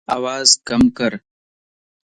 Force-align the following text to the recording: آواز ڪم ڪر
آواز 0.15 0.47
ڪم 0.67 0.81
ڪر 0.97 1.11